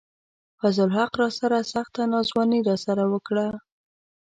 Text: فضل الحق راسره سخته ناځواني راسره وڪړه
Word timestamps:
فضل 0.59 0.81
الحق 0.87 1.11
راسره 1.21 1.59
سخته 1.73 2.01
ناځواني 2.11 2.59
راسره 2.69 3.03
وڪړه 3.11 3.47